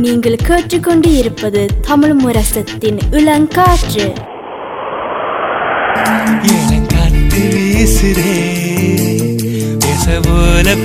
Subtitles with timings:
[0.00, 4.06] நீங்கள் கேட்டுக்கொண்டு இருப்பது தமிழ் முரசத்தின் இளங்காற்று.
[6.50, 8.34] இளங்காத்து வீசுதே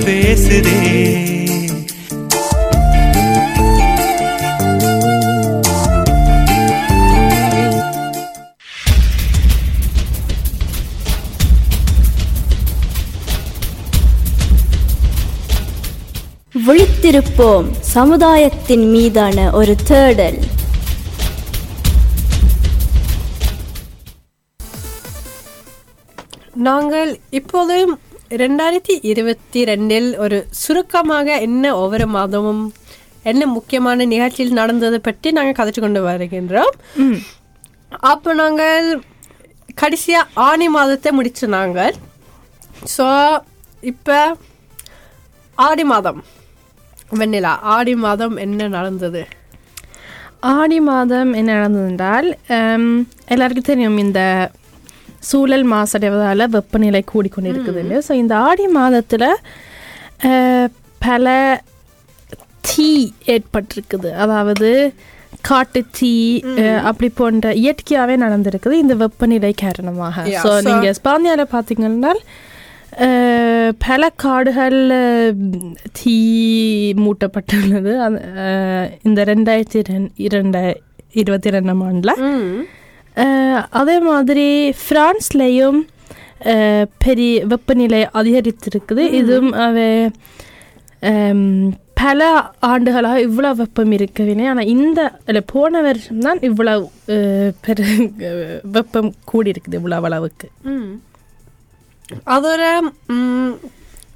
[0.04, 1.45] பேசுதே.
[17.06, 20.38] விழித்திருப்போம் சமுதாயத்தின் மீதான ஒரு தேடல்.
[26.68, 27.76] நாங்கள் இப்போது
[28.42, 32.64] ரெண்டாயிரத்தி இருபத்தி ரெண்டில் ஒரு சுருக்கமாக என்ன ஒவ்வொரு மாதமும்
[33.32, 36.74] என்ன முக்கியமான நிகழ்ச்சியில் நடந்ததை பற்றி நாங்கள் கதைச்சு கொண்டு வருகின்றோம்.
[38.12, 38.88] அப்போ நாங்கள்
[39.82, 41.94] கடைசியாக ஆனி மாதத்தை முடிச்சு நாங்கள்.
[42.96, 43.06] ஸோ
[43.92, 44.18] இப்போ
[45.68, 46.20] ஆடி மாதம்.
[47.12, 49.22] வெண்ணிலா ஆடி மாதம் என்ன நடந்தது?
[50.54, 52.90] ஆடி மாதம் என்ன நடந்ததென்றால் ஹம்,
[53.28, 54.20] எல்லாருக்கும் தெரியும் இந்த
[55.22, 58.00] சூழல் மாசடைவதால் வெப்பநிலை கூடிக்கொண்டிருக்குது இல்லையா?
[58.08, 59.28] ஸோ இந்த ஆடி மாதத்தில்
[61.00, 61.26] பல
[62.68, 62.88] தீ
[63.34, 64.10] ஏற்பட்டிருக்குது.
[64.22, 64.70] அதாவது
[65.42, 66.12] காட்டு தீ
[66.88, 70.14] அப்படி போன்ற இயற்கையாகவே நடந்திருக்குது இந்த வெப்பநிலை காரணமாக.
[70.44, 72.12] ஸோ நீங்கள் ஸ்பானியாவில் பார்த்தீங்கன்னா
[73.80, 74.78] பல காடுகள்
[75.92, 76.14] தீ
[76.96, 77.92] மூட்டப்பட்டுள்ளது
[79.02, 80.62] இந்த ரெண்டாயிரத்தி ரெண் இரண்டு
[81.14, 82.14] இருபத்தி ரெண்டாம் ஆண்டில்
[83.72, 84.46] அதே மாதிரி
[84.82, 85.80] பிரான்ஸ்லேயும்
[86.52, 89.88] அஹ், பெரிய வெப்பநிலை அதிகரித்திருக்குது இதுவும் அவை
[92.00, 92.22] பல
[92.66, 96.74] ஆண்டுகளாக இவ்வளோ வெப்பம் இருக்கவில்லை ஆனால் இந்த இல்லை போன வருஷம் தான் இவ்வளோ
[97.60, 97.86] பெரு
[98.72, 100.48] வெப்பம் கூடியிருக்குது இவ்வளோ அளவுக்கு.
[102.26, 102.62] அதோட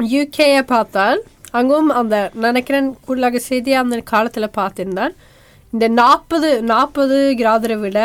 [0.08, 1.20] யூகேயை பார்த்தால்
[1.52, 5.14] அங்கும் அந்த நினைக்கிறேன் கூடுதலாக செய்தி அந்த காலத்தில் பார்த்திருந்தால்
[5.72, 7.98] இந்த நாற்பது நாற்பது கிராதரை விட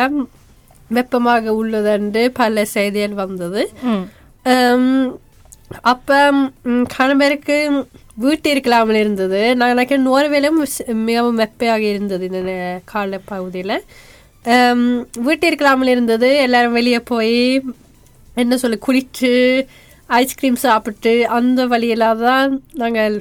[0.92, 3.62] வெப்பமாக உள்ளது பல செய்திகள் வந்தது
[5.84, 6.18] அப்போ
[6.96, 7.56] கன பேருக்கு
[8.16, 10.60] வீட்டு இருக்கலாமல் இருந்தது நான் நினைக்கிறேன் நோர்வேலும்
[11.04, 12.54] மிகவும் வெப்பையாக இருந்தது இந்த
[12.86, 13.78] கால பகுதியில்
[15.22, 17.40] வீட்டு இருக்கலாமல் இருந்தது எல்லாரும் வெளியே போய்
[18.42, 19.34] என்ன சொல்ல குளிச்சு
[20.20, 22.52] ஐஸ்கிரீம் சாப்பிட்டு அந்த வழியில தான்
[22.82, 23.16] நாங்கள்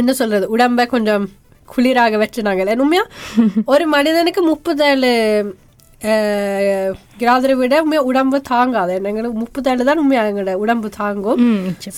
[0.00, 1.24] என்ன சொல்றது உடம்ப கொஞ்சம்
[1.68, 2.80] குளிராக வச்சு நாங்கள்.
[2.84, 3.04] உண்மையா?
[3.72, 5.10] ஒரு மனிதனுக்கு முப்பத்தேழு
[7.20, 8.94] கிராதரை விட உண்மையா உடம்பு தாங்காது.
[9.10, 11.40] எங்களுக்கு முப்பத்தேழு தான் உண்மையா எங்களோட உடம்பு தாங்கும்.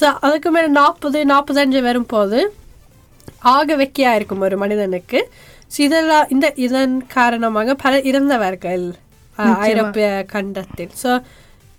[0.01, 2.41] ஸோ அதுக்கு மேலே நாற்பது நாற்பத்தஞ்சு வரும்போது
[3.55, 5.21] ஆக வெக்கியா இருக்கும் ஒரு மனிதனுக்கு.
[5.73, 8.85] ஸோ இதெல்லாம் இந்த இதன் காரணமாக பல இறந்தவர்கள்
[9.69, 10.93] ஐரோப்பிய கண்டத்தில்.
[11.03, 11.11] ஸோ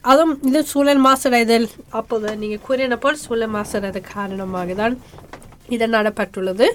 [0.03, 4.95] அதுவும் இது சூழல் மாசடைதல் அப்போது நீங்கள் போல் சூழல் மாசடைது காரணமாக தான்
[5.69, 6.67] இது நடப்பட்டுள்ளது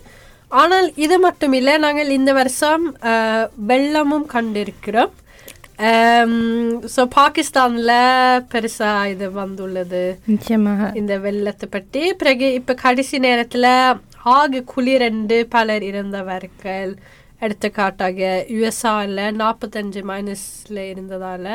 [0.50, 2.84] ஆனால் இது மட்டும் இல்லை நாங்கள் இந்த வருஷம்
[3.70, 5.12] வெள்ளமும் கண்டிருக்கிறோம்
[6.94, 7.92] ஸோ பாகிஸ்தானில்
[8.52, 13.66] பெருசாக இது வந்துள்ளது நிச்சயமாக இந்த வெள்ளத்தை பற்றி பிறகு இப்ப கடைசி நேரத்துல
[14.32, 16.90] ஆகு குளிரண்டு பலர் இறந்தவர்கள்
[17.40, 18.20] எடுத்துக்காட்டாக
[18.54, 21.46] யுஎஸ்ஆல நாற்பத்தஞ்சு மைனஸ்ல இருந்ததால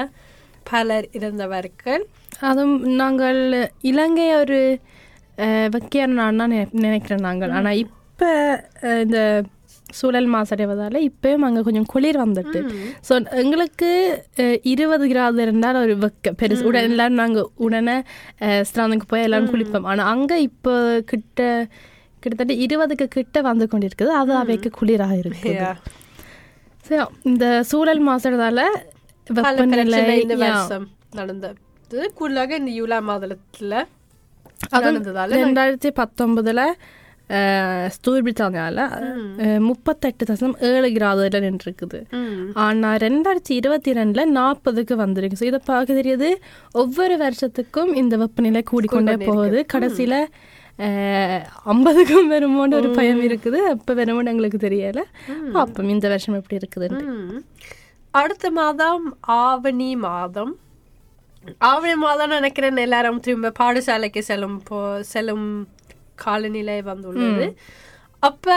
[0.70, 2.04] பலர் இறந்தவர்கள்
[2.42, 3.40] அதுவும் நாங்கள்
[3.84, 4.60] இலங்கை ஒரு
[5.38, 7.52] அஹ், வெக்கையான நாடுனா நினை- நினைக்கிறோம் நாங்கள்.
[7.52, 8.28] ஆனால் இப்போ
[9.02, 9.20] இந்த
[9.94, 12.60] சூழல் மாசடைவதால் இப்போயும் அங்கே கொஞ்சம் குளிர் வந்துட்டு.
[13.08, 13.90] ஸோ எங்களுக்கு
[14.64, 16.64] இருபது கிராது இருந்தால் ஒரு வெக்க பெருசு.
[16.64, 17.96] உடனே எல்லாரும் நாங்கள் உடனே
[18.70, 19.86] ஸ்நானத்துக்கு போய் எல்லாரும் குளிப்போம்.
[19.86, 20.74] ஆனால் அங்கே இப்போ
[21.06, 21.42] கிட்ட
[22.24, 24.12] கிட்டத்தட்ட இருபதுக்கு கிட்ட வந்து கொண்டிருக்குது.
[24.16, 25.56] அது அவைக்கு குளிராக இருக்குது.
[26.86, 28.93] ஸோ இந்த சூழல் மாசடைவதால பல
[29.38, 30.36] வெப்பநிலை இந்த.
[30.46, 30.88] வருஷம்
[31.20, 31.60] நடந்தது
[32.18, 33.86] கூடுதலாக இந்த யூலா மாதத்துல
[34.76, 36.62] நடந்ததால ரெண்டாயிரத்தி பத்தொன்பதுல
[37.96, 42.00] ஸ்டோர்பிரித்தானியாவில் முப்பத்தெட்டு தசம் ஏழு கிராதுல நின்றுருக்குது.
[42.64, 45.40] ஆனால் ரெண்டாயிரத்தி இருபத்தி ரெண்டில் நாற்பதுக்கு வந்திருக்கு.
[45.42, 46.30] ஸோ இதை பார்க்க தெரியுது.
[46.82, 49.62] ஒவ்வொரு வருஷத்துக்கும் இந்த வெப்பநிலை கூடிக்கொண்டே போகுது.
[49.74, 50.20] கடைசியில்
[51.74, 53.62] ஐம்பதுக்கும் வருமோன்னு ஒரு பயம் இருக்குது.
[53.76, 55.04] எப்போ வருமோன்னு எங்களுக்கு தெரியல.
[55.56, 57.06] பார்ப்போம் இந்த வருஷம் எப்படி இருக்குதுன்னு.
[58.14, 59.06] அடுத்த மாதம்
[59.44, 60.52] ஆவணி மாதம்.
[61.68, 65.48] ஆவணி மாதம் நினைக்கிறேன் எல்லாரும் திரும்ப பாடசாலைக்கு செல்லும் போ செல்லும்
[66.16, 67.48] காலநிலை வந்துள்ளது.
[68.24, 68.48] அப்ப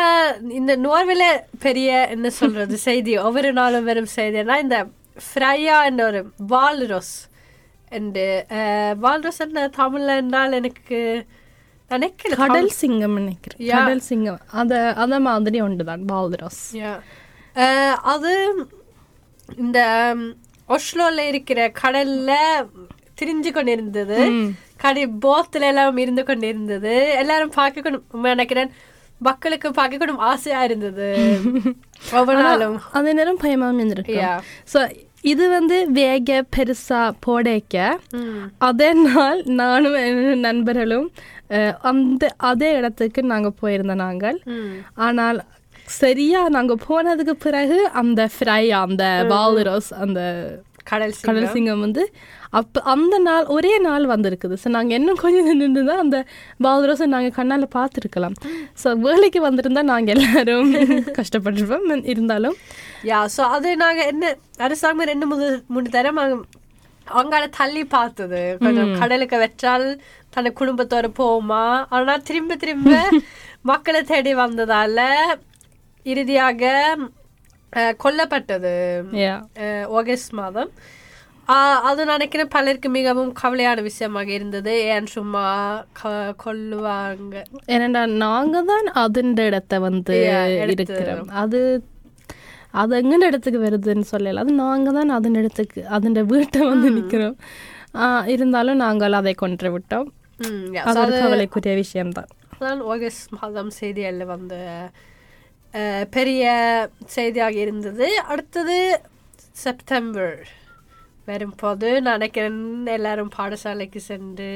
[0.52, 1.24] இந்த நோர்வேல
[1.58, 4.78] பெரிய என்ன சொல்றது செய்தி ஒவ்வொரு நாளும் வரும் செய்தினா இந்த
[5.26, 7.14] ஃப்ரையா என்ற ஒரு வால்ரோஸ்
[7.92, 8.26] என்று
[9.02, 11.00] வால்ரோஸ் என்ன தமிழ்ல என்றால் எனக்கு
[11.90, 13.60] நினைக்கிறேன் கடல் சிங்கம் நினைக்கிறேன்.
[13.74, 14.40] கடல் சிங்கம்.
[14.52, 16.02] அத அந்த மாதிரி ஒன்று தான்.
[17.56, 18.32] அஹ், அது
[19.64, 19.78] இந்த
[20.68, 22.30] ஒஸ்லோல இருக்கிற கடல்ல
[23.20, 24.18] திரிஞ்சு கொண்டிருந்தது.
[24.76, 26.94] கடை போத்துல எல்லாம் இருந்து கொண்டிருந்தது.
[27.22, 28.70] எல்லாரும் பார்க்க கொண்டு நினைக்கிறேன்.
[29.20, 31.06] மக்களுக்கு பார்க்கக்கூடும் ஆசையா இருந்தது.
[32.18, 32.76] ஒவ்வொரு நாளும்.
[32.92, 34.16] அதே நேரம் பயமாவும் இருந்திருக்கு.
[34.72, 34.80] ஸோ
[35.32, 37.76] இது வந்து வேக பெருசா போடைக்க.
[38.68, 39.96] அதே நாள் நானும்
[40.46, 41.08] நண்பர்களும்
[41.90, 44.38] அந்த அதே இடத்துக்கு நாங்க போயிருந்தோம் நாங்கள்.
[45.06, 45.38] ஆனால்
[45.86, 50.20] சரியா நாங்க போனதுக்கு பிறகு அந்த ஃப்ரை அந்த வால்ரோஸ் அந்த
[50.90, 51.80] கடல் கடல் சிங்கம்.
[51.84, 52.02] வந்து
[52.58, 54.54] அப்போ அந்த நாள் ஒரே நாள் வந்திருக்குது.
[54.62, 56.18] ஸோ நாங்கள் இன்னும் கொஞ்சம் நின்று தான் அந்த
[56.64, 58.36] பால்ரோஸை நாங்கள் கண்ணால் பார்த்துருக்கலாம்.
[58.82, 60.70] ஸோ வேலைக்கு வந்திருந்தா நாங்கள் எல்லாரும்
[61.18, 61.88] கஷ்டப்பட்டிருப்போம்.
[62.12, 62.56] இருந்தாலும்.
[63.10, 64.34] யா ஸோ அது நாங்க என்ன
[64.66, 66.22] அரசாங்கம் ரெண்டு மூணு மூணு தரம்
[67.06, 68.42] அவங்கள தள்ளி பார்த்தது.
[68.64, 69.88] கொஞ்சம் கடலுக்கு வச்சால்
[70.36, 71.64] தன் குடும்பத்தோட போமா
[71.96, 72.90] ஆனா திரும்ப திரும்ப
[73.70, 75.00] மக்களை தேடி வந்ததால
[76.06, 76.62] இறுதியாக
[78.00, 78.74] கொல்லப்பட்டது.
[79.96, 80.70] ஆகஸ்ட் மாதம்.
[81.88, 84.72] அது நினைக்கிறேன் பலருக்கு மிகவும் கவலையான விஷயமாக இருந்தது.
[84.92, 85.42] ஏன் சும்மா
[86.42, 87.34] கொல்லுவாங்க?
[87.74, 87.88] ஏன்னா
[88.22, 90.16] நாங்கள் தான் அதுண்ட இடத்த வந்து
[90.66, 91.28] இருக்கிறோம்.
[91.42, 91.60] அது
[92.74, 94.42] அது எங்கன இடத்துக்கு வருதுன்னு சொல்லல.
[94.42, 97.36] அது நாங்கள் தான் அதன் இடத்துக்கு அதன் வீட்டை வந்து நிற்கிறோம்
[98.28, 100.08] இருந்தாலும் நாங்கள் அதை கொன்று விட்டோம்.
[100.84, 102.30] அது கவலைக்குரிய விஷயம்தான்.
[102.92, 104.90] ஆகஸ்ட் மாதம் செய்திகளில் வந்த அஹ்,
[106.16, 106.44] பெரிய
[107.16, 108.06] செய்தியாக இருந்தது.
[108.32, 108.76] அடுத்தது
[109.64, 110.38] செப்டம்பர்
[111.30, 112.60] வரும்போது நான் நினைக்கிறேன்
[112.96, 114.50] எல்லாரும் பாடசாலைக்கு சென்று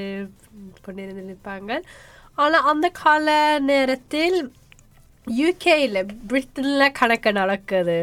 [0.87, 1.71] கொண்டிருந்து நிற்பாங்க
[2.43, 3.37] ஆனால் அந்த கால
[3.71, 4.39] நேரத்தில்
[5.27, 5.99] யூகேயில்
[6.29, 7.99] பிரிட்டனில் கணக்கு நடக்குது.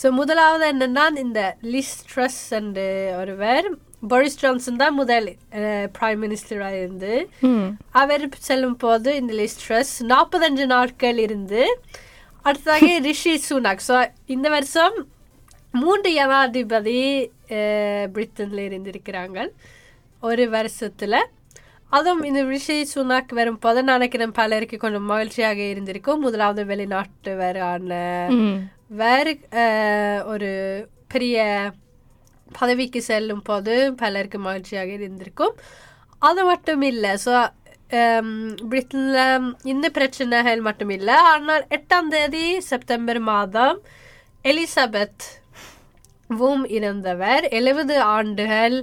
[0.00, 1.40] ஸோ முதலாவது என்னன்னா இந்த
[1.72, 2.86] லிஸ் ட்ரஸ் என்று
[3.20, 3.66] ஒருவர்
[4.10, 5.28] போரிஸ் ஜான்சன் தான் முதல்
[5.96, 7.12] பிரைம் மினிஸ்டராக இருந்து.
[8.00, 11.62] அவர் செல்லும் போது இந்த லிஸ்ட்ரஸ் நாற்பத்தஞ்சு நாட்கள் இருந்து
[12.46, 13.86] அடுத்ததாக ரிஷி சுனாக்.
[13.88, 13.96] ஸோ
[14.34, 14.96] இந்த வருஷம்
[15.80, 17.00] மூன்று ஜனாதிபதி
[18.14, 19.38] பிரிட்டன்ல இருந்திருக்கிறாங்க
[20.28, 21.14] ஒரு வருஷத்துல.
[21.96, 26.22] அதுவும் இந்த ரிஷி சுனாக் வரும்போது நான் நினைக்கிறேன் பலருக்கு கொஞ்சம் மகிழ்ச்சியாக இருந்திருக்கும்.
[26.26, 27.90] முதலாவது வெளிநாட்டு வரான
[29.00, 29.32] வேறு
[30.32, 30.50] ஒரு
[31.12, 31.44] பெரிய
[32.58, 35.54] பதவிக்கு செல்லும் போது பலருக்கு மகிழ்ச்சியாக இருந்திருக்கும்.
[36.28, 37.32] அது மட்டும் இல்லை ஸோ
[38.70, 43.78] பிரிட்டனில் இந்த பிரச்சனைகள் மட்டும் இல்லை ஆனால் எட்டாம் தேதி செப்டம்பர் மாதம்
[44.44, 45.26] எலிசபெத்
[46.40, 47.44] வும் இறந்தவர்.
[47.58, 48.76] எழுபது ஆண்டுகள்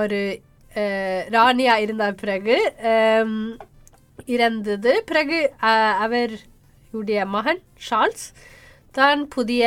[0.00, 0.20] ஒரு
[1.34, 2.56] ராணியாக ராணியா இருந்த பிறகு
[4.34, 4.92] இறந்தது.
[5.10, 5.38] பிறகு
[6.04, 6.34] அவர்
[6.92, 8.26] அவருடைய மகன் ஷார்ல்ஸ்
[8.94, 9.64] தான் புதிய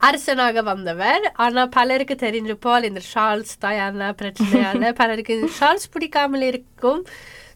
[0.00, 1.24] அரசனாக வந்தவர்.
[1.36, 7.00] ஆனா பலருக்கு தெரிஞ்ச போல் இந்த ஷார்ல்ஸ் தாயான பிரச்சனையால பலருக்கு ஷார்ல்ஸ் பிடிக்காமல் இருக்கும்.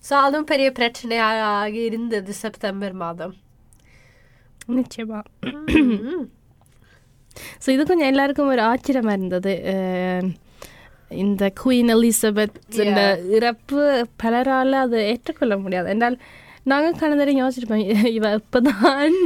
[0.08, 1.46] ஸோ அதுவும் பெரிய பிரச்சனையாக
[1.85, 3.35] இருந்தது செப்டம்பர் மாதம்.
[4.73, 5.20] நிச்சயமா.
[7.61, 9.52] ஸோ இது கொஞ்சம் எல்லாருக்கும் ஒரு ஆச்சரியமா இருந்தது.
[9.73, 10.29] அஹ்,
[11.19, 12.56] இந்த குயின் எலிசபெத்
[13.37, 13.82] இறப்பு
[14.23, 15.88] பலரால அதை ஏற்றுக்கொள்ள முடியாது.
[15.88, 16.17] என்றால்
[16.68, 17.84] நாங்கள் கணதரை யோசிச்சிருப்போம்.
[17.86, 19.16] இ- இவ இப்பதான்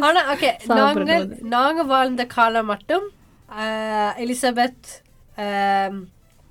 [0.00, 1.36] ஆனா ஓகே நாங்கள் சாப்பிடும்போது.
[1.48, 3.06] நாங்க வாழ்ந்த காலம் மட்டும்
[4.18, 4.88] எலிசபெத்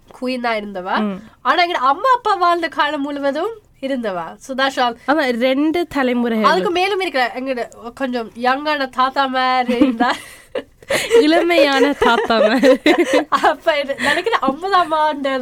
[0.10, 0.96] குயினா இருந்தவா?
[1.42, 3.52] ஆனா எங்க அம்மா அப்பா வாழ்ந்த காலம் முழுவதும்
[3.82, 4.26] இருந்தவா?
[4.48, 7.54] சுதாஷால் அதான் ரெண்டு தலைமுறை அதுக்கு மேலும் இருக்கிற எங்க
[7.94, 10.12] கொஞ்சம் யங்கான தாத்தா மாதிரி இருந்தா?
[11.26, 12.94] இளமையான தாத்தா மாதிரி.
[13.42, 13.68] அப்ப
[14.02, 15.34] நினைக்கிறேன் ஐம்பதாம் ஆண்டு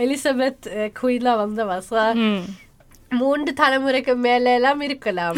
[0.00, 0.66] எலிசபெத்
[0.96, 1.78] குயிலா வந்தவா
[2.22, 2.42] ம்.
[3.12, 5.36] மூன்று தலைமுறைக்கு மேல எல்லாம் இருக்கலாம்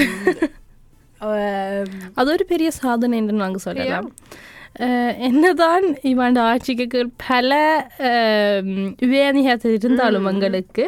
[2.17, 4.09] அது ஒரு பெரிய சாதனை என்று நாங்கள் சொல்லலாம்
[5.29, 7.53] என்னதான் இவன் ஆட்சிக்கு பல
[9.03, 10.85] விவேனிகத்தில் இருந்தாலும் எங்களுக்கு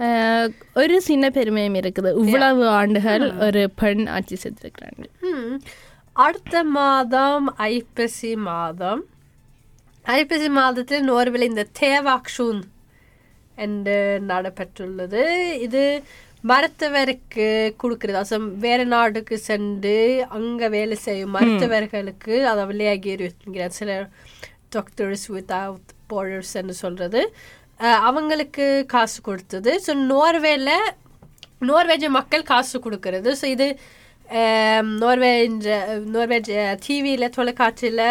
[0.00, 5.54] அஹ், ஒரு சின்ன பெருமையும் இருக்குது இவ்வளவு ஆண்டுகள் ஒரு பெண் ஆட்சி செய்திருக்கிறாங்க ம்.
[6.16, 9.00] அடுத்த மாதம் ஐப்பசி மாதம்
[10.06, 12.60] ஐப்பசி மாதத்தில் நோர்வில் இந்த தேவாக்ஷூன்
[13.58, 13.96] என்று
[14.28, 15.22] நடைபெற்றுள்ளது
[15.58, 15.82] இது
[16.44, 17.46] மருத்துவருக்கு
[17.76, 18.18] கொடுக்கிறது.
[18.18, 19.94] அசம் வேற நாடுக்கு சென்று
[20.28, 23.14] அங்க வேலை செய்யும் மருத்துவர்களுக்கு அதை விளையாகி
[23.72, 23.92] சில
[24.70, 27.20] டாக்டர்ஸ் வித்வுட் போர்டர்ஸ் என்று சொல்றது.
[27.80, 29.70] அஹ், அவங்களுக்கு காசு கொடுத்தது.
[29.86, 30.70] ஸோ நோர்வேல
[31.62, 33.30] நோர்வேஜ் மக்கள் காசு கொடுக்கறது.
[33.40, 33.66] ஸோ இது
[35.00, 35.66] நோர்வேஜ்
[36.06, 36.50] நோர்வேஜ்
[36.86, 38.06] டிவியில் தொலைக்காட்சியில்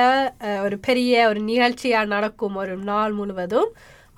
[0.62, 3.70] ஒரு பெரிய ஒரு நிகழ்ச்சியாக நடக்கும் ஒரு நாள் முழுவதும்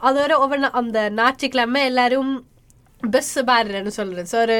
[0.01, 2.32] அதோட ஒவ்வொரு அந்த ஞாயிற்றுக்கிழமை எல்லாரும்
[3.04, 4.58] பஸ் பாருன்னு சொல்கிறது ஸோ ஒரு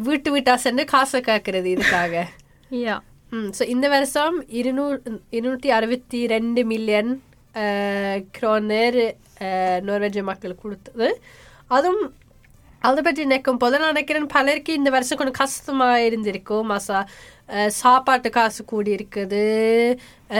[0.00, 2.24] வீட்டு வீட்டா சென்று காசை கேட்கறது இதுக்காக
[2.80, 2.96] யா
[3.32, 4.84] ம் ஸோ இந்த வருஷம் இருநூ
[5.30, 7.10] இருநூற்றி அறுபத்தி ரெண்டு மில்லியன்
[8.38, 9.00] க்ரோனர்
[9.80, 11.08] நோர்வேஜ் மக்கள் கொடுத்தது
[11.70, 12.04] அதுவும்
[12.82, 16.98] அதை பற்றி நினைக்கும் போது நான் நினைக்கிறேன் பலருக்கு இந்த வருஷம் கொஞ்சம் கஷ்டமாக இருந்திருக்கும் மாசா
[17.78, 19.42] சாப்பாட்டு காசு கூடி இருக்குது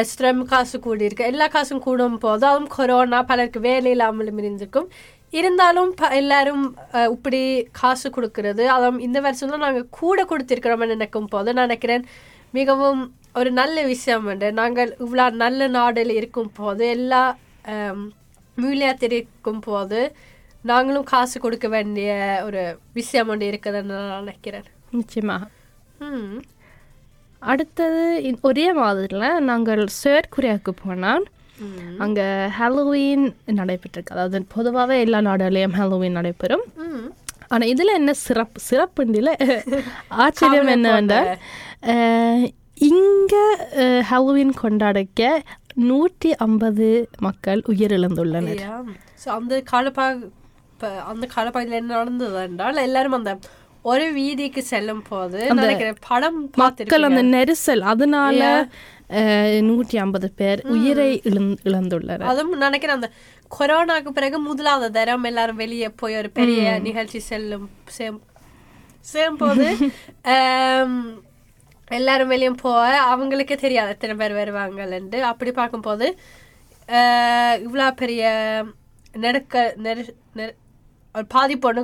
[0.07, 4.89] ஸ்ட்ரம் காசு கூடி இருக்கு எல்லா காசும் கூடும் போது அதுவும் கொரோனா பலருக்கு வேலை இல்லாமலும் இருந்திருக்கும்
[5.33, 6.65] இருந்தாலும் ப- எல்லாரும்
[7.13, 7.41] இப்படி
[7.79, 12.05] காசு கொடுக்கறது அதுவும் இந்த வருஷம் தான் நாங்கள் கூட கொடுத்திருக்கிறோம்னு நினைக்கும் போது நான் நினைக்கிறேன்
[12.55, 13.03] மிகவும்
[13.35, 17.23] ஒரு நல்ல விஷயம் உண்டு நாங்கள் இவ்வளோ நல்ல நாடில் இருக்கும் போது எல்லா
[18.57, 20.01] மூலியத்தில் இருக்கும் போது
[20.65, 22.11] நாங்களும் காசு கொடுக்க வேண்டிய
[22.47, 22.63] ஒரு
[22.99, 24.67] விஷயம் ஒன்று இருக்குதுன்னு நான் நினைக்கிறேன்.
[24.99, 25.49] நிச்சயமாக
[26.07, 26.41] ம்.
[27.51, 28.03] அடுத்தது
[28.49, 31.25] ஒரே மாதத்தில் நாங்கள் சேர் கொரியாவுக்கு போனால்
[32.05, 32.27] அங்கே
[32.59, 33.25] ஹாலோவீன்
[33.61, 34.15] நடைபெற்றிருக்கு.
[34.17, 36.65] அதாவது பொதுவாகவே எல்லா நாடுகளையும் ஹாலோவீன் நடைபெறும்.
[37.53, 39.33] ஆனால் இதில் என்ன சிறப்பு சிறப்புண்டில்
[40.25, 41.31] ஆச்சரியம் என்னவென்றால்
[42.91, 43.45] இங்கே
[44.11, 45.23] ஹாலோவீன் கொண்டாடிக்க
[45.89, 46.87] நூற்றி ஐம்பது
[47.27, 48.63] மக்கள் உயிரிழந்துள்ளனர்.
[49.23, 50.29] ஸோ அந்த காலப்பாக
[50.81, 53.39] இப்போ அந்த காலப்பகுதியில் என்ன நடந்தது என்றால் எல்லாரும் அந்த
[53.85, 58.69] ஒரு வீதிக்கு செல்லும் போது நினைக்கிறேன் படம் மக்கள் அந்த நெரிசல் அதனால
[59.69, 62.31] நூற்றி ஐம்பது பேர் உயிரை இழந் இழந்துள்ளனர்.
[62.31, 63.11] அதுவும் நினைக்கிறேன் அந்த
[63.51, 68.21] கொரோனாக்கு பிறகு முதலாவது தரம் எல்லாரும் வெளியே போய் ஒரு பெரிய நிகழ்ச்சி செல்லும் சேம்
[69.07, 69.73] சேம் போது
[71.91, 76.17] எல்லாரும் வெளியே போக அவங்களுக்கே தெரியாது எத்தனை பேர் வருவாங்கன்ட்டு அப்படி பார்க்கும்போது
[77.65, 78.29] இவ்வளோ பெரிய
[79.15, 80.15] நெருக்க நெரு
[81.15, 81.83] பாதிப்பொன்று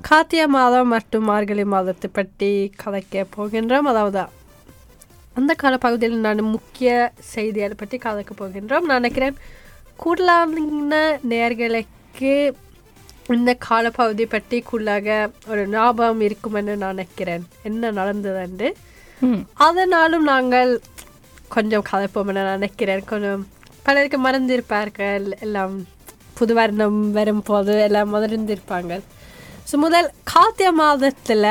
[0.00, 3.82] கார்த்திகை மாதம் மற்றும் மார்கழி மாதத்தை பற்றி கதைக்க போகின்றோம்.
[3.82, 4.22] அதாவது
[5.34, 8.80] அந்த காலப்பகுதியில் நான் முக்கிய செய்திகளை பற்றி கதைக்க போகின்றோம்.
[8.80, 9.36] நான் நினைக்கிறேன்
[9.96, 10.94] கூடுதலான
[11.28, 12.52] நேர்களுக்கு
[13.28, 17.48] இந்த காலப்பகுதி பற்றி கூடுதலாக ஒரு ஞாபகம் இருக்கும் என்று நான் நினைக்கிறேன்.
[17.62, 18.74] என்ன நடந்ததுண்டு
[19.20, 19.42] ம்.
[19.54, 20.80] அதனாலும் நாங்கள்
[21.48, 23.04] கொஞ்சம் கதைப்போம் என நான் நினைக்கிறேன்.
[23.04, 23.46] கொஞ்சம்
[23.82, 25.74] பலருக்கு மறந்திருப்பார்கள் எல்லாம்.
[26.40, 28.94] புது வருடம் வரும்போது எல்லாம் முதலிருந்திருப்பாங்க
[29.70, 31.46] ஸோ முதல் கார்த்திகை மாதத்தில்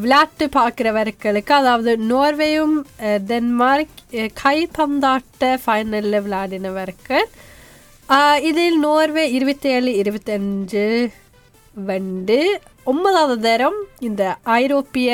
[0.00, 2.74] விளையாட்டு பார்க்குறவர்களுக்கு அதாவது நோர்வேயும்
[3.30, 4.00] டென்மார்க்
[4.42, 7.28] கைப்பந்தாட்ட ஃபைனலில் விளையாடினவர்கள்
[8.48, 10.84] இதில் நோர்வே இருபத்தி ஏழு இருபத்தஞ்சு
[11.76, 12.38] வந்து
[12.92, 14.22] ஒன்பதாவது தரம் இந்த
[14.60, 15.10] ஐரோப்பிய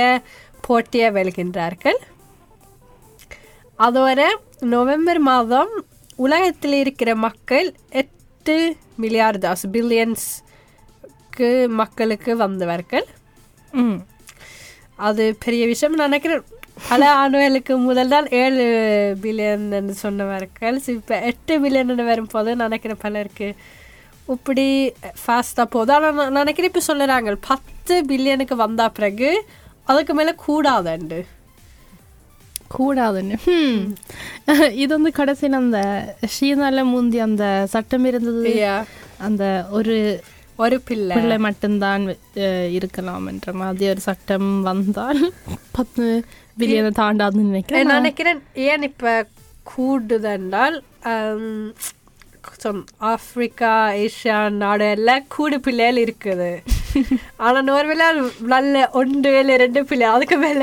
[0.66, 2.00] போட்டியை வெல்கின்றார்கள்.
[3.78, 4.20] அதோட
[4.72, 5.72] நவம்பர் மாதம்
[6.24, 7.68] உலகத்தில் இருக்கிற மக்கள்
[8.02, 8.56] எட்டு
[9.02, 11.50] மில்லியார்டு பில்லியன்ஸ்க்கு
[11.80, 13.06] மக்களுக்கு வந்தவர்கள்.
[15.08, 15.96] அது பெரிய விஷயம்.
[15.98, 16.44] நான் நினைக்கிறேன்
[16.90, 18.64] பல ஆண்டுகளுக்கு முதல் தான் ஏழு
[19.22, 20.76] பில்லியன் சொன்னவர்கள்.
[20.96, 23.48] இப்போ எட்டு பில்லியன் வரும்போது நான் நினைக்கிறேன் பலருக்கு
[24.34, 24.66] இப்படி
[25.22, 25.92] ஃபாஸ்ட்டாக போகுது.
[25.96, 29.30] ஆனால் நான் நினைக்கிறேன் இப்போ சொல்லுறாங்க பத்து பில்லியனுக்கு வந்த பிறகு
[29.90, 31.20] அதுக்கு மேலே கூடாதுண்டு.
[32.74, 33.36] கூடாதுன்னு.
[34.82, 35.80] இது வந்து கடைசியில் அந்த
[36.34, 38.52] ஷீனால முந்தி அந்த சட்டம் இருந்தது.
[39.28, 39.44] அந்த
[39.78, 39.96] ஒரு
[40.62, 42.02] ஒரு பிள்ளை பிள்ளை மட்டும்தான்
[42.78, 45.20] இருக்கலாம் என்ற மாதிரி ஒரு சட்டம் வந்தால்
[45.76, 46.04] பத்து
[46.60, 49.12] பில்லியனை தாண்டாதுன்னு நினைக்கிறேன் நான் நினைக்கிறேன் ஏன் இப்போ
[49.70, 50.76] கூடுதென்றால்
[53.10, 53.72] ஆப்பிரிக்கா
[54.04, 56.50] ஏஷியா நாடு எல்லாம் கூடு பிள்ளைகள் இருக்குது
[57.42, 58.04] ஆனா நோர்வேல
[58.52, 60.62] நல்ல ஒன்று இல்லை ரெண்டு பிள்ளை அதுக்கு மேல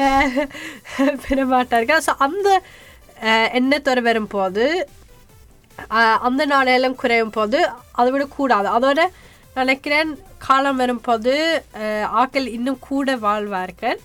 [1.24, 2.50] பெற மாட்டாங்க ஸோ அந்த
[3.58, 4.66] எண்ணத்தோட வரும்போது
[6.24, 7.60] அந்த நாளெல்லாம் குறையும் போது
[7.96, 8.68] அதை விட கூடாது.
[8.76, 9.02] அதோட
[9.56, 10.10] நினைக்கிறேன்
[10.46, 11.34] காலம் வரும்போது
[11.80, 13.98] அஹ், ஆட்கள் இன்னும் கூட வாழ்வார்கள்.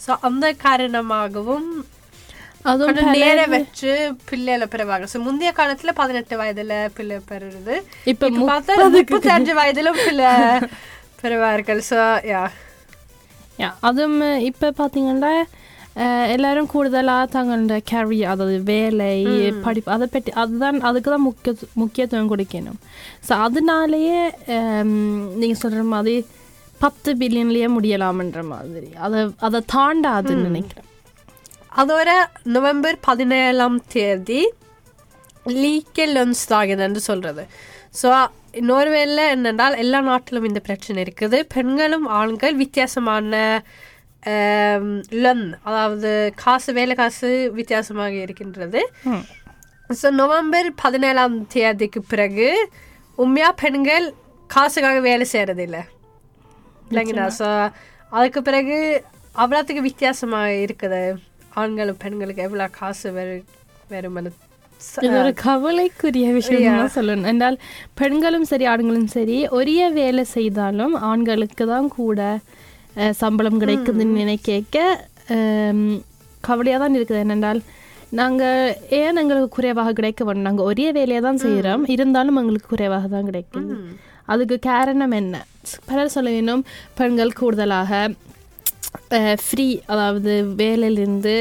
[0.00, 1.68] ஸோ அந்த காரணமாகவும்
[2.64, 3.90] அதுவும் கொஞ்சம் நேரம் வச்சு
[4.28, 7.74] பிள்ளைகளை பெறுவாங்க ஸோ முந்தைய காலத்துல பதினெட்டு வயதுல பிள்ளை பெறுறது.
[8.12, 10.30] இப்ப பார்த்தா முப்பத்தி அஞ்சு வயதிலும் பிள்ளை
[11.23, 11.97] பெறுவார்கள் ஸோ
[12.29, 12.43] யா
[13.59, 15.33] யா, அதுவும் இப்போ பார்த்தீங்கன்னா
[15.95, 19.07] அஹ், எல்லாரும் கூடுதலாக தங்களோட கேரி அதாவது வேலை
[19.63, 22.77] படிப்பு அதை பற்றி அதுதான் அதுக்கு தான் முக்கிய முக்கியத்துவம் கொடுக்கணும்
[23.27, 24.19] ஸோ அதனாலேயே
[25.39, 26.15] நீங்கள் சொல்கிற மாதிரி
[26.81, 30.87] பத்து பில்லியன்லேயே முடியலாம்ன்ற மாதிரி அதை அதை தாண்டாதுன்னு நினைக்கிறேன்
[31.77, 32.09] அதோட
[32.53, 34.41] நவம்பர் பதினேழாம் தேதி
[35.57, 37.43] லீக்கல் லன்ஸ்தாகன் என்று சொல்றது
[37.99, 38.07] ஸோ
[38.68, 41.38] நோர்வேல என்னென்றால் எல்லா நாட்டிலும் இந்த பிரச்சனை இருக்குது.
[41.54, 43.42] பெண்களும் ஆண்கள் வித்தியாசமான
[45.24, 46.10] லன் அதாவது
[46.42, 48.80] காசு வேலை காசு வித்தியாசமாக இருக்கின்றது.
[50.00, 52.48] ஸோ நவம்பர் பதினேழாம் தேதிக்கு பிறகு
[53.24, 54.06] உண்மையா பெண்கள்
[54.50, 55.78] காசுக்காக வேலை செய்யறதில்ல.
[56.88, 57.26] இல்லைங்களா?
[57.40, 57.48] ஸோ
[58.16, 58.78] அதுக்கு பிறகு
[59.42, 61.02] அவ்வளோத்துக்கு வித்தியாசமாக இருக்குது.
[61.60, 63.36] ஆண்களும் பெண்களுக்கு எவ்வளோ காசு வெறு
[63.90, 64.30] வெறுமனு
[64.98, 67.56] இது ஒரு கவலைக்குரிய விஷயம் தான் சொல்லணும் என்றால்
[67.94, 72.20] பெண்களும் சரி ஆண்களும் சரி ஒரே வேலை செய்தாலும் ஆண்களுக்கு தான் கூட
[73.18, 74.80] சம்பளம் கிடைக்குதுன்னு நினைக்க
[76.44, 77.60] கவலையாக தான் இருக்குது என்னென்றால்
[78.12, 83.28] நாங்கள் ஏன் எங்களுக்கு குறைவாக கிடைக்க வேணும் நாங்கள் ஒரே வேலையை தான் செய்கிறோம் இருந்தாலும் எங்களுக்கு குறைவாக தான்
[83.30, 83.76] கிடைக்குது
[84.24, 85.40] அதுக்கு காரணம் என்ன
[85.86, 86.62] பலர் சொல்ல வேணும்
[86.94, 88.08] பெண்கள் கூடுதலாக
[89.44, 91.34] ஃப்ரீ அதாவது வேலையிலிருந்து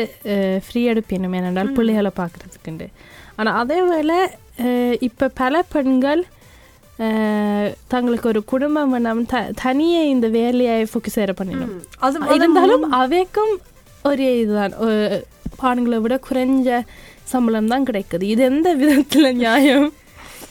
[0.66, 2.88] ஃப்ரீ எடுப்பினும் ஏனென்றால் பிள்ளைகளை பார்க்குறதுக்குண்டு
[3.38, 3.78] ஆனால் அதே
[4.64, 6.24] அஹ், இப்ப பல பெண்கள்
[7.88, 13.54] தங்களுக்கு ஒரு குடும்பம் வேணாம் த தனியே இந்த வேலையை ஃபோக்கஸ் செய்கிற பண்ணிடணும் அது இருந்தாலும் அவைக்கும்
[14.06, 14.76] ஒரே இதுதான்.
[15.64, 16.70] ஆண்களை விட குறைஞ்ச
[17.26, 18.26] சம்பளம் தான் கிடைக்குது.
[18.34, 19.88] இது எந்த விதத்துல நியாயம்?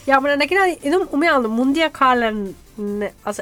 [0.17, 2.31] men நினைக்கிறேன் இதுவும் உண்மையாக அந்த முந்தைய கால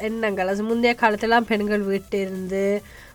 [0.08, 2.64] எண்ணங்கள் அது முந்தைய காலத்துலாம் பெண்கள் வீட்டு இருந்து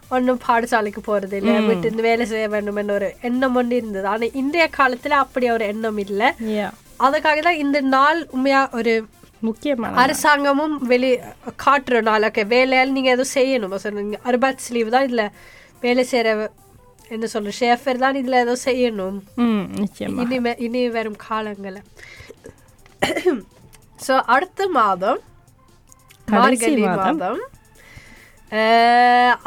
[0.10, 4.28] ஒன்றும் பாடசாலைக்கு போறது இல்லை வீட்டு இருந்து வேலை செய்ய வேண்டும் என்ற ஒரு எண்ணம் ஒன்று இருந்தது ஆனா
[4.34, 6.30] இன்றைய காலத்துல அப்படி ஒரு எண்ணம் இல்லை
[7.00, 8.94] அதுக்காக தான் இந்த நாள் உண்மையா ஒரு
[9.44, 11.10] முக்கியமான அரசாங்கமும் வெளி
[11.64, 15.26] காட்டுற நாள் ஓகே வேலையால் நீங்க எதுவும் செய்யணும் So, நீங்க அர்பாத் ஸ்லீவ் தான் இதுல
[15.82, 16.30] வேலை செய்யற
[17.12, 20.24] என்ன சொல்ற ஷேஃபர் தான் இதுல ஏதோ செய்யணும் ம் நிச்சயமா
[20.66, 21.78] இனி வரும் காலங்கள
[24.00, 25.20] ஸோ அடுத்த மாதம்
[26.28, 27.42] மார்கழி மாதம்.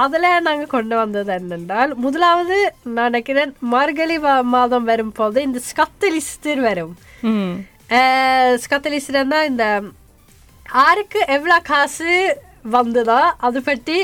[0.04, 2.56] அதுல நாங்க கொண்டு வந்தது என்னென்றால் முதலாவது
[2.96, 4.16] நான் நினைக்கிறேன் மார்கழி
[4.54, 6.94] மாதம் வரும்போது இந்த ஸ்கத்தலிஸ்டர் வரும்.
[8.64, 9.66] ஸ்கத்தலிஸ்டர்னா இந்த
[10.66, 12.12] யாருக்கு எவ்வளோ காசு
[12.76, 13.98] வந்ததோ அது பற்றி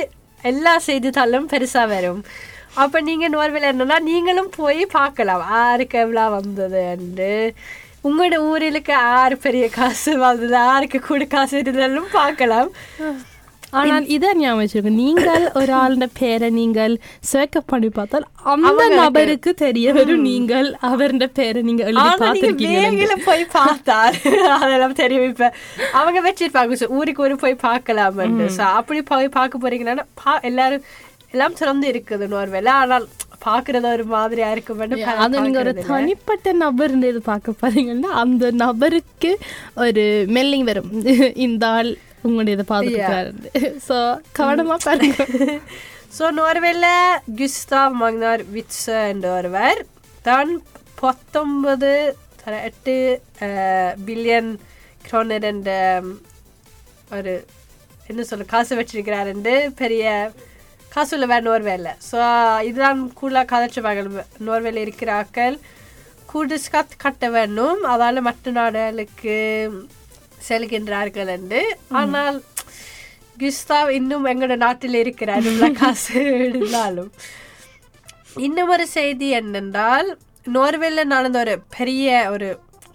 [0.50, 2.22] எல்லா செய்தித்தாளும் பெருசா வரும்.
[2.82, 7.34] அப்ப நீங்க நோர்வில் என்னன்னா நீங்களும் போய் பார்க்கலாம் யாருக்கு எவ்வளோ வந்ததுன்னு
[8.08, 12.70] உங்களோட ஊரிலுக்கு யாரு பெரிய காசு வந்தது யாருக்கு கூட காசு இருந்தாலும் பார்க்கலாம்.
[13.74, 16.94] ஆனால் இதை ஞாபகம் வச்சிருக்க நீங்கள் ஒரு ஆளுடைய பேரை நீங்கள்
[17.30, 24.16] சேர்க்க பண்ணி பார்த்தால் அந்த நபருக்கு தெரிய வரும் நீங்கள் அவருடைய பேரை நீங்க எழுதி போய் பார்த்தால்
[24.58, 25.48] அதெல்லாம் தெரியும் இப்ப.
[25.94, 26.62] அவங்க வச்சிருப்பாங்க
[26.96, 30.86] ஊருக்கு ஊரு போய் பார்க்கலாம்னு So அப்படி போய் பார்க்க போறீங்கன்னா பா- எல்லாரும்
[31.34, 32.72] எல்லாம் திறந்து இருக்குது நோர்வேல.
[32.80, 33.06] ஆனால்
[33.44, 34.96] பாக்குறது ஒரு மாதிரியா இருக்கும் அது
[35.38, 39.30] நீங்க ஒரு தனிப்பட்ட நபர் இது பார்க்க போறீங்கன்னா அந்த நபருக்கு
[39.82, 40.04] ஒரு
[40.36, 40.90] மெல்லிங் வரும்.
[41.46, 41.90] இந்த ஆள்
[42.24, 43.30] உங்களுடைய இதை பார்த்துருக்காரு
[43.88, 43.96] ஸோ
[44.38, 45.16] கவனமா பாருங்க.
[46.16, 46.86] ஸோ நோர்வேல
[47.38, 49.80] குஸ்தாவ் மக்னார் விட்ஸ என்றவர்
[50.24, 50.52] தான்
[51.00, 51.90] பத்தொன்பது
[52.62, 52.94] எட்டு
[54.06, 54.50] பில்லியன்
[55.04, 55.70] kronor என்ற
[57.10, 57.32] ஒரு
[58.06, 60.04] என்ன சொல்ல காசு வச்சிருக்கிறாருண்டு பெரிய
[60.92, 62.18] காசுள்ள வேற நோர்வேல ஸோ
[62.68, 64.02] இதுதான் கூடுதலாக கதைச்சுவாங்க
[64.48, 65.56] நோர்வேல இருக்கிறாக்கள்
[66.26, 69.36] கூடு ஸ்கத் கட்ட வேண்டும் அதால மற்ற நாடுகளுக்கு
[70.48, 71.60] செல்கின்றார்கள் என்று
[72.00, 72.38] ஆனால்
[73.38, 75.46] குஸ்தாவ் இன்னும் எங்களோட நாட்டில் இருக்கிறார்
[75.80, 77.10] காசு இருந்தாலும்.
[78.46, 80.08] இன்னும் ஒரு செய்தி என்னென்றால்
[80.46, 82.48] நோர்வேல நடந்த ஒரு பெரிய ஒரு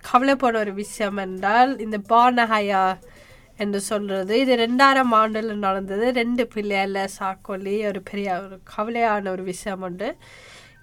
[0.10, 2.84] கவலைப்பட ஒரு விஷயம் என்றால் இந்த பானஹயா
[3.64, 4.34] என்று சொல்றது.
[4.40, 6.06] இது ரெண்டாயிரம் ஆண்டுல நடந்தது.
[6.12, 10.10] ரெண்டு பிள்ளைகள சாக்கொல்லி ஒரு பெரிய ஒரு கவலையான ஒரு விஷயம் உண்டு.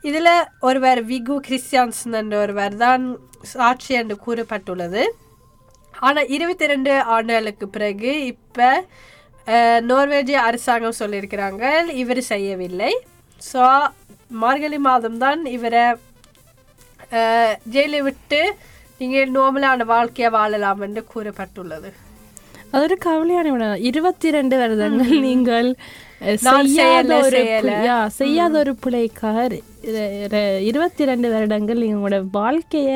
[0.05, 0.29] இதுல
[0.61, 3.05] ஒருவர் விகு கிறிஸ்டியான்சன் என்ற ஒருவர் தான்
[3.53, 5.05] சாட்சி என்று கூறப்பட்டுள்ளது.
[6.07, 8.69] ஆனா இருபத்தி ரெண்டு ஆண்டுகளுக்கு பிறகு இப்ப
[9.91, 11.65] நோர்வேஜிய அரசாங்கம் சொல்லியிருக்கிறாங்க
[12.03, 12.93] இவர் செய்யவில்லை.
[13.41, 13.65] ஸோ
[14.43, 15.85] மார்கழி மாதம் தான் இவரை
[17.75, 18.41] ஜெயிலை விட்டு
[19.01, 21.91] நீங்கள் நோமலான வாழ்க்கையை வாழலாம் என்று கூறப்பட்டுள்ளது.
[22.73, 25.69] அது ஒரு கவலையான இருபத்தி ரெண்டு வருடங்கள் நீங்கள்
[26.47, 27.43] செய்யாத ஒரு
[28.19, 29.45] செய்யாத ஒரு பிள்ளைக்காக
[30.71, 32.91] இருபத்தி ரெண்டு வருடங்கள் உங்களோட வாழ்க்கைய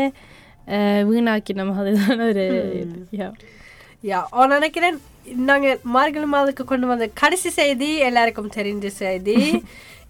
[0.68, 2.44] அஹ், வீணாக்கின மாதிரிதான் ஒரு
[3.14, 3.28] யா.
[4.34, 4.98] நான் நினைக்கிறேன்
[5.46, 9.36] நாங்கள் மார்கழி மாதத்துக்கு கொண்டு வந்த கடைசி செய்தி எல்லாருக்கும் தெரிஞ்ச செய்தி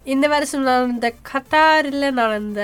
[0.05, 2.61] இந்த வருஷம் நடந்த கட்டாரில் நடந்த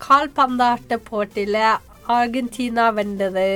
[0.00, 1.62] கால்பந்தாட்ட போட்டியில்
[2.08, 3.48] அர்ஜென்டினா வென்றது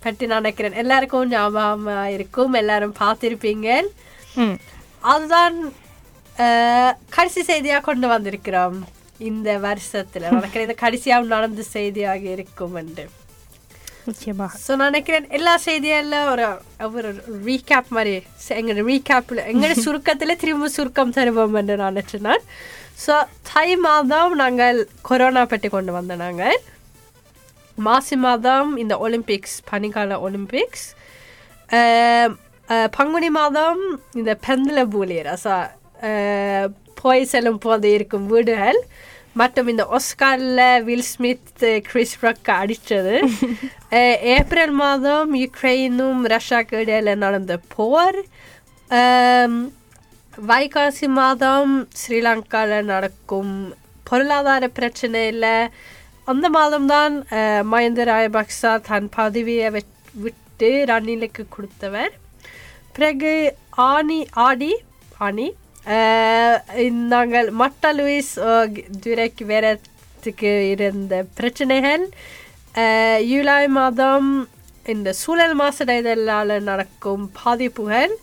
[0.00, 3.68] பற்றி நான் நினைக்கிறேன் எல்லாருக்கும் ஞாபகமா இருக்கும் எல்லாரும் பார்த்திருப்பீங்க.
[5.04, 5.56] அதுதான்
[7.10, 8.76] கடைசி செய்தியாக கொண்டு வந்திருக்கிறோம்
[9.20, 10.30] இந்த வருஷத்துல.
[10.36, 13.04] நினைக்கிறேன் இது கடைசியாக நடந்த செய்தியாக இருக்கும் என்று.
[14.08, 14.46] நிச்சயமா.
[14.64, 16.44] ஸோ நான் நினைக்கிறேன் எல்லா செய்தியெல்லாம் ஒரு
[16.98, 17.08] ஒரு
[17.48, 18.12] ரீகேப் மாதிரி
[18.58, 22.44] எங்களோட ரீகேப்பில் எங்களோட சுருக்கத்தில் திரும்ப சுருக்கம் தருவோம் என்று நான் நினச்சினான்
[23.04, 23.14] ஸோ
[23.50, 24.78] தை மாதம் நாங்கள்
[25.08, 26.56] கொரோனா பற்றி கொண்டு வந்த நாங்கள்.
[27.78, 30.86] மாசி மாதம் இந்த ஒலிம்பிக்ஸ் பனிக்கால ஒலிம்பிக்ஸ்
[32.96, 33.82] பங்குனி மாதம்
[34.20, 35.56] இந்த பெந்தல பூலியர் அசா
[37.02, 38.80] போய் செல்லும் போது இருக்கும் வீடுகள்.
[39.36, 41.50] மற்றும் இந்த ஒஸ்கார்ல வில் ஸ்மித்
[41.86, 43.14] கிறிஸ் ராக் அடித்தது
[44.34, 48.18] ஏப்ரல் மாதம் யுக்ரைனும் ரஷ்யாவுக்கு இடையில நடந்த போர்
[50.48, 53.54] வைகாசி மாதம் ஸ்ரீலங்காவில் நடக்கும்
[54.06, 55.48] பொருளாதார பிரச்சனையில்
[56.28, 57.14] அந்த மாதம்தான்
[57.70, 62.12] மஹிந்த ராயபக்சா தன் பதவியை விட்- விட்டு ரணிலுக்கு கொடுத்தவர்
[62.92, 63.32] பிறகு
[63.88, 64.72] ஆனி ஆடி
[65.18, 65.48] ஆனி
[67.14, 68.34] நாங்கள் மட்ட லூயிஸ்
[69.04, 72.04] துரைக்கு வேறத்துக்கு இருந்த பிரச்சனைகள்
[73.30, 74.30] ஜூலை மாதம்
[74.92, 78.14] இந்த சூழல் மாசடைதலால் நடக்கும் பாதிப்புகள்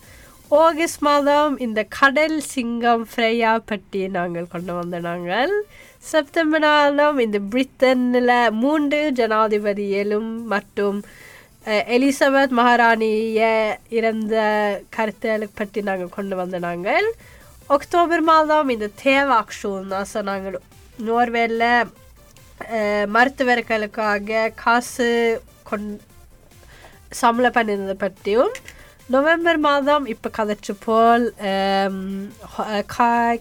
[0.63, 5.53] ஆகஸ்ட் மாதம் இந்த கடல் சிங்கம் ஃப்ரையா பற்றி நாங்கள் கொண்டு வந்த நாங்கள்.
[6.11, 10.99] செப்டம்பர் மாதம் இந்த பிரிட்டனில் மூன்று ஜனாதிபதியிலும் மற்றும்
[11.95, 13.41] எலிசபெத் மகாராணிய
[13.97, 14.35] இறந்த
[14.95, 17.07] கருத்துகளை பற்றி நாங்கள் கொண்டு வந்த நாங்கள்.
[17.69, 20.58] அக்டோபர் மாதம் இந்த தேவ ஆக்ஷன் ஸோ நாங்கள்
[21.06, 21.63] நோர்வேல
[23.15, 25.08] மருத்துவர்களுக்காக காசு
[25.63, 25.88] கொண்
[27.12, 28.54] சம்பள பண்ணியிருந்ததை பற்றியும்
[29.10, 31.25] நவம்பர் மாதம் இப்போ கதைச்சு போல்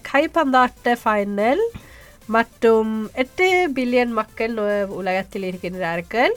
[0.09, 1.63] கைப்பந்தாட்ட ஃபைனல்
[2.29, 6.33] மற்றும் எட்டு பில்லியன் மக்கள் நு- உலகத்தில் இருக்கின்றார்கள்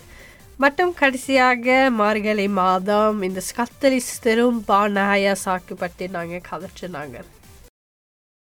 [0.58, 7.28] மற்றும் கடைசியாக மார்கழி மாதம் இந்த ஸ்கத்தலிஸ்தரும் பானாயா சாக்கு பற்றி நாங்கள் கதைச்சு நாங்கள்